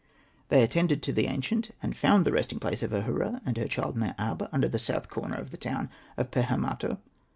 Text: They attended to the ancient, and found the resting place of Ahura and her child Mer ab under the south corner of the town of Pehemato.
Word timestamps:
They 0.49 0.63
attended 0.63 1.03
to 1.03 1.13
the 1.13 1.27
ancient, 1.27 1.75
and 1.83 1.95
found 1.95 2.25
the 2.25 2.31
resting 2.31 2.57
place 2.57 2.81
of 2.81 2.91
Ahura 2.91 3.39
and 3.45 3.55
her 3.57 3.67
child 3.67 3.95
Mer 3.95 4.15
ab 4.17 4.49
under 4.51 4.67
the 4.67 4.79
south 4.79 5.11
corner 5.11 5.35
of 5.37 5.51
the 5.51 5.57
town 5.57 5.91
of 6.17 6.31
Pehemato. 6.31 6.97